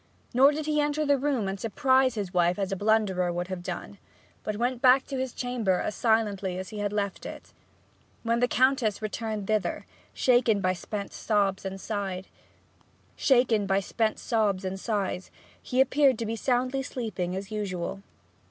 [0.33, 3.61] Nor did he enter the room and surprise his wife as a blunderer would have
[3.61, 3.99] done,
[4.43, 7.53] but went back to his chamber as silently as he had left it.
[8.23, 12.25] When the Countess returned thither, shaken by spent sobs and sighs,
[13.15, 13.31] he
[15.85, 18.01] appeared to be soundly sleeping as usual.